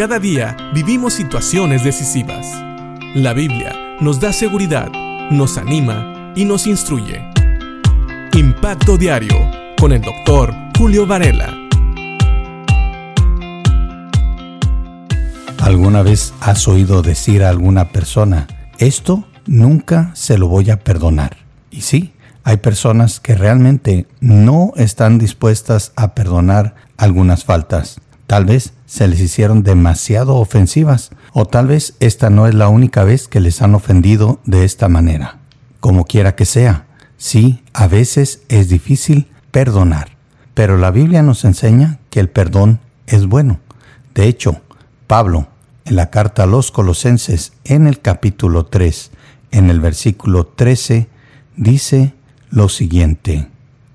[0.00, 2.46] Cada día vivimos situaciones decisivas.
[3.14, 4.90] La Biblia nos da seguridad,
[5.30, 7.22] nos anima y nos instruye.
[8.32, 9.36] Impacto Diario
[9.78, 11.54] con el doctor Julio Varela.
[15.58, 18.46] ¿Alguna vez has oído decir a alguna persona,
[18.78, 21.36] esto nunca se lo voy a perdonar?
[21.70, 28.00] Y sí, hay personas que realmente no están dispuestas a perdonar algunas faltas.
[28.26, 33.04] Tal vez se les hicieron demasiado ofensivas o tal vez esta no es la única
[33.04, 35.38] vez que les han ofendido de esta manera.
[35.78, 36.86] Como quiera que sea,
[37.16, 40.16] sí, a veces es difícil perdonar,
[40.54, 43.60] pero la Biblia nos enseña que el perdón es bueno.
[44.12, 44.60] De hecho,
[45.06, 45.46] Pablo,
[45.84, 49.12] en la carta a los Colosenses, en el capítulo 3,
[49.52, 51.06] en el versículo 13,
[51.56, 52.12] dice
[52.50, 53.46] lo siguiente.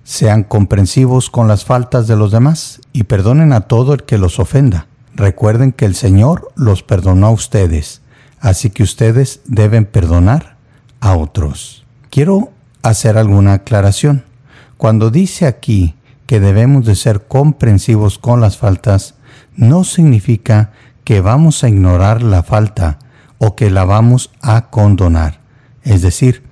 [0.06, 4.40] Sean comprensivos con las faltas de los demás y perdonen a todo el que los
[4.40, 4.86] ofenda.
[5.16, 8.04] Recuerden que el Señor los perdonó a ustedes,
[8.40, 10.58] así que ustedes deben perdonar
[11.00, 11.86] a otros.
[12.12, 12.52] Quiero
[12.84, 14.24] hacer alguna aclaración.
[14.78, 15.96] Cuando dice aquí
[16.28, 19.16] que debemos de ser comprensivos con las faltas,
[19.56, 20.72] no significa
[21.04, 23.00] que vamos a ignorar la falta
[23.40, 25.40] o que la vamos a condonar.
[25.82, 26.44] Es decir,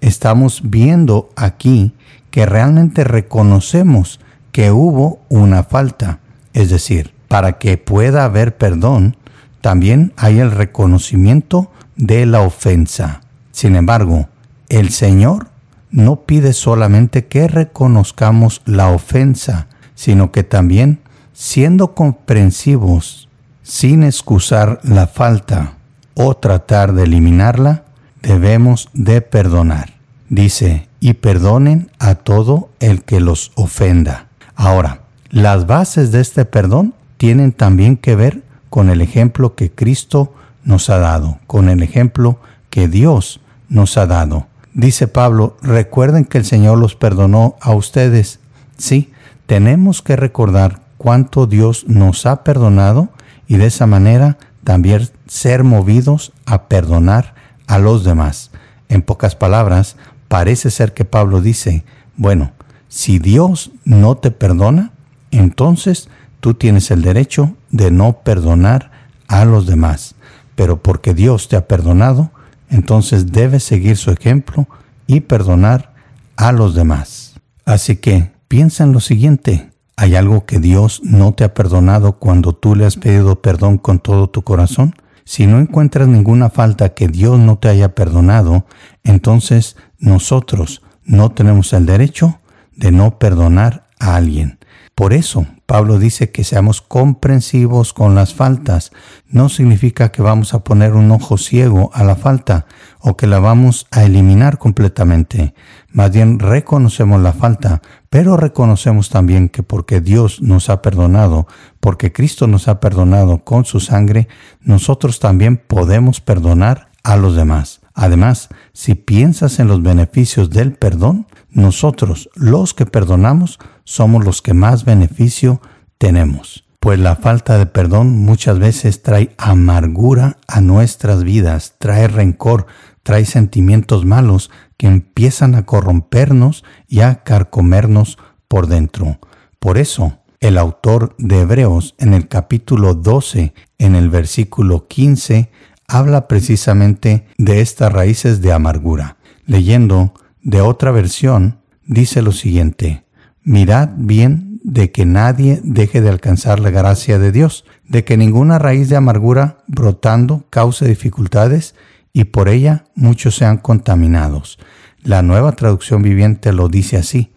[0.00, 1.92] estamos viendo aquí
[2.32, 4.18] que realmente reconocemos
[4.50, 6.18] que hubo una falta.
[6.54, 9.16] Es decir, para que pueda haber perdón,
[9.60, 13.20] también hay el reconocimiento de la ofensa.
[13.52, 14.28] Sin embargo,
[14.70, 15.48] el Señor
[15.90, 21.00] no pide solamente que reconozcamos la ofensa, sino que también,
[21.34, 23.28] siendo comprensivos,
[23.62, 25.74] sin excusar la falta
[26.14, 27.84] o tratar de eliminarla,
[28.22, 29.92] debemos de perdonar.
[30.30, 34.28] Dice, y perdonen a todo el que los ofenda.
[34.54, 35.00] Ahora,
[35.30, 40.90] las bases de este perdón tienen también que ver con el ejemplo que Cristo nos
[40.90, 42.38] ha dado, con el ejemplo
[42.70, 44.46] que Dios nos ha dado.
[44.74, 48.38] Dice Pablo, recuerden que el Señor los perdonó a ustedes.
[48.78, 49.12] Sí,
[49.46, 53.08] tenemos que recordar cuánto Dios nos ha perdonado
[53.48, 57.34] y de esa manera también ser movidos a perdonar
[57.66, 58.52] a los demás.
[58.88, 59.96] En pocas palabras,
[60.32, 61.84] parece ser que Pablo dice,
[62.16, 62.52] bueno,
[62.88, 64.92] si Dios no te perdona,
[65.30, 66.08] entonces
[66.40, 68.92] tú tienes el derecho de no perdonar
[69.28, 70.14] a los demás.
[70.54, 72.30] Pero porque Dios te ha perdonado,
[72.70, 74.68] entonces debes seguir su ejemplo
[75.06, 75.92] y perdonar
[76.36, 77.34] a los demás.
[77.66, 79.70] Así que piensa en lo siguiente.
[79.98, 83.98] ¿Hay algo que Dios no te ha perdonado cuando tú le has pedido perdón con
[83.98, 84.94] todo tu corazón?
[85.24, 88.66] Si no encuentras ninguna falta que Dios no te haya perdonado,
[89.04, 92.40] entonces nosotros no tenemos el derecho
[92.76, 94.58] de no perdonar a alguien.
[94.94, 98.90] Por eso Pablo dice que seamos comprensivos con las faltas.
[99.28, 102.66] No significa que vamos a poner un ojo ciego a la falta
[103.00, 105.54] o que la vamos a eliminar completamente.
[105.88, 107.80] Más bien reconocemos la falta,
[108.10, 111.46] pero reconocemos también que porque Dios nos ha perdonado,
[111.80, 114.28] porque Cristo nos ha perdonado con su sangre,
[114.60, 117.81] nosotros también podemos perdonar a los demás.
[117.94, 124.54] Además, si piensas en los beneficios del perdón, nosotros, los que perdonamos, somos los que
[124.54, 125.60] más beneficio
[125.98, 126.64] tenemos.
[126.80, 132.66] Pues la falta de perdón muchas veces trae amargura a nuestras vidas, trae rencor,
[133.02, 138.18] trae sentimientos malos que empiezan a corrompernos y a carcomernos
[138.48, 139.18] por dentro.
[139.60, 145.52] Por eso, el autor de Hebreos en el capítulo 12, en el versículo 15,
[145.92, 149.18] habla precisamente de estas raíces de amargura.
[149.44, 153.04] Leyendo de otra versión, dice lo siguiente,
[153.44, 158.58] mirad bien de que nadie deje de alcanzar la gracia de Dios, de que ninguna
[158.58, 161.74] raíz de amargura brotando cause dificultades
[162.12, 164.58] y por ella muchos sean contaminados.
[165.02, 167.32] La nueva traducción viviente lo dice así,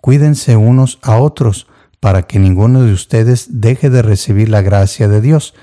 [0.00, 1.68] cuídense unos a otros
[2.00, 5.54] para que ninguno de ustedes deje de recibir la gracia de Dios.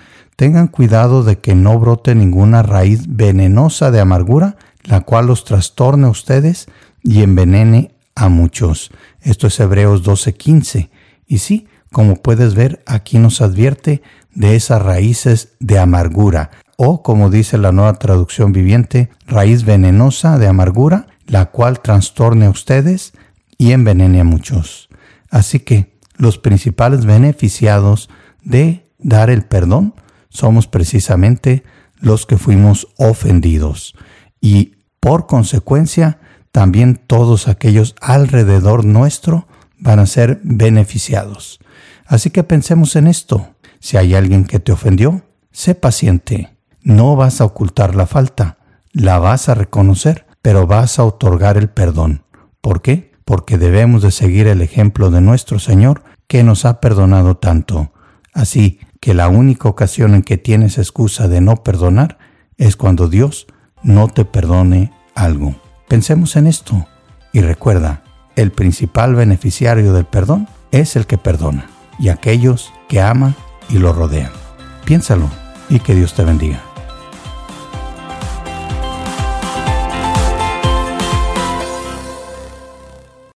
[0.41, 6.07] Tengan cuidado de que no brote ninguna raíz venenosa de amargura, la cual los trastorne
[6.07, 6.65] a ustedes
[7.03, 8.89] y envenene a muchos.
[9.21, 10.89] Esto es Hebreos 12:15.
[11.27, 14.01] Y sí, como puedes ver, aquí nos advierte
[14.33, 20.47] de esas raíces de amargura, o como dice la nueva traducción viviente, raíz venenosa de
[20.47, 23.13] amargura, la cual trastorne a ustedes
[23.59, 24.89] y envenene a muchos.
[25.29, 28.09] Así que los principales beneficiados
[28.43, 29.93] de dar el perdón
[30.31, 31.63] somos precisamente
[31.99, 33.93] los que fuimos ofendidos
[34.41, 36.19] y por consecuencia
[36.51, 39.47] también todos aquellos alrededor nuestro
[39.77, 41.59] van a ser beneficiados.
[42.07, 43.55] Así que pensemos en esto.
[43.79, 46.55] Si hay alguien que te ofendió, Sé paciente.
[46.81, 48.57] No vas a ocultar la falta,
[48.93, 52.23] la vas a reconocer, pero vas a otorgar el perdón.
[52.61, 53.11] ¿Por qué?
[53.25, 57.91] Porque debemos de seguir el ejemplo de nuestro Señor que nos ha perdonado tanto.
[58.33, 62.19] Así que la única ocasión en que tienes excusa de no perdonar
[62.57, 63.47] es cuando Dios
[63.83, 65.55] no te perdone algo.
[65.89, 66.87] Pensemos en esto
[67.33, 68.03] y recuerda,
[68.35, 71.65] el principal beneficiario del perdón es el que perdona
[71.99, 73.35] y aquellos que ama
[73.69, 74.31] y lo rodean.
[74.85, 75.29] Piénsalo
[75.67, 76.70] y que Dios te bendiga.